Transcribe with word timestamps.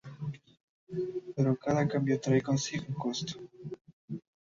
Pero 1.35 1.55
cada 1.63 1.87
cambio 1.87 2.19
trae 2.19 2.41
consigo 2.41 2.85
un 2.89 2.95
costo. 2.95 3.33